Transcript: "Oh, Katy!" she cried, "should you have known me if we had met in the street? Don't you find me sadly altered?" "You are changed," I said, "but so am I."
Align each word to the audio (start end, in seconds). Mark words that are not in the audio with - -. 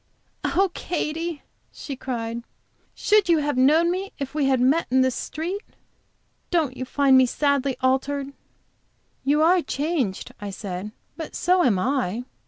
"Oh, 0.43 0.71
Katy!" 0.73 1.43
she 1.71 1.95
cried, 1.95 2.41
"should 2.95 3.29
you 3.29 3.37
have 3.37 3.55
known 3.55 3.91
me 3.91 4.13
if 4.17 4.33
we 4.33 4.45
had 4.47 4.59
met 4.59 4.87
in 4.89 5.01
the 5.01 5.11
street? 5.11 5.61
Don't 6.49 6.75
you 6.75 6.85
find 6.85 7.15
me 7.15 7.27
sadly 7.27 7.77
altered?" 7.81 8.33
"You 9.23 9.43
are 9.43 9.61
changed," 9.61 10.33
I 10.41 10.49
said, 10.49 10.91
"but 11.17 11.35
so 11.35 11.61
am 11.63 11.77
I." 11.77 12.23